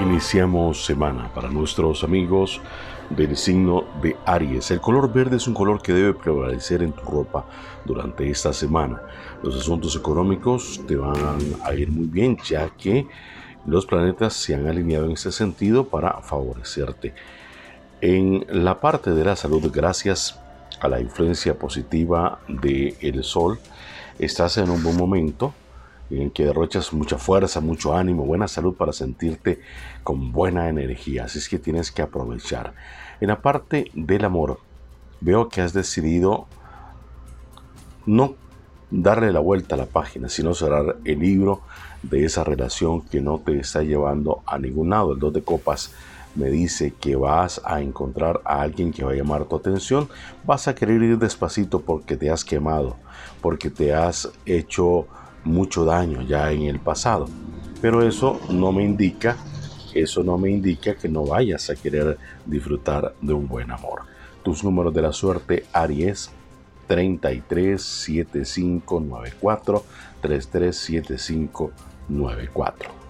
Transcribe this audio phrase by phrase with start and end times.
[0.00, 2.60] Iniciamos semana para nuestros amigos
[3.10, 4.70] del signo de Aries.
[4.70, 7.44] El color verde es un color que debe prevalecer en tu ropa
[7.84, 9.02] durante esta semana.
[9.42, 13.06] Los asuntos económicos te van a ir muy bien ya que
[13.66, 17.12] los planetas se han alineado en ese sentido para favorecerte.
[18.00, 20.40] En la parte de la salud, gracias
[20.80, 23.58] a la influencia positiva del el sol,
[24.18, 25.52] estás en un buen momento
[26.10, 29.60] en que derrochas mucha fuerza, mucho ánimo, buena salud para sentirte
[30.02, 31.24] con buena energía.
[31.24, 32.74] Así es que tienes que aprovechar.
[33.20, 34.58] En la parte del amor,
[35.20, 36.46] veo que has decidido
[38.06, 38.34] no
[38.90, 41.60] darle la vuelta a la página, sino cerrar el libro
[42.02, 45.12] de esa relación que no te está llevando a ningún lado.
[45.12, 45.92] El dos de copas
[46.34, 50.08] me dice que vas a encontrar a alguien que va a llamar tu atención,
[50.44, 52.96] vas a querer ir despacito porque te has quemado,
[53.40, 55.06] porque te has hecho
[55.44, 57.26] mucho daño ya en el pasado.
[57.80, 59.36] Pero eso no me indica,
[59.94, 64.02] eso no me indica que no vayas a querer disfrutar de un buen amor.
[64.42, 66.30] Tus números de la suerte, Aries,
[66.86, 69.84] 33 75 94
[70.20, 71.72] 33 75
[72.08, 73.09] 94.